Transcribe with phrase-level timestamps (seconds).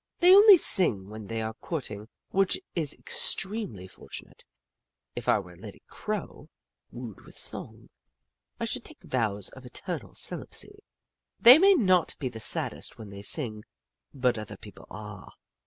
[0.17, 4.43] They only sing when they are courting, which is extremely fortunate.
[5.15, 6.49] If I were a lady Crow,
[6.91, 7.91] wooed with song,
[8.59, 10.83] I should take vows of eternal celibacy.
[11.39, 13.63] They may not be saddest when they sing,
[14.11, 15.33] but other people are.